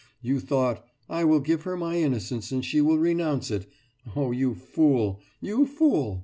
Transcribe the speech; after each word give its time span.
You 0.19 0.39
thought: 0.39 0.83
I 1.07 1.23
will 1.25 1.41
give 1.41 1.61
her 1.61 1.77
my 1.77 1.97
innocence 1.97 2.51
and 2.51 2.65
she 2.65 2.81
will 2.81 2.97
renounce 2.97 3.51
it. 3.51 3.69
Oh, 4.15 4.31
you 4.31 4.55
fool! 4.55 5.21
You 5.41 5.67
fool! 5.67 6.19